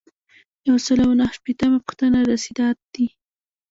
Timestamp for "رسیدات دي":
2.31-3.07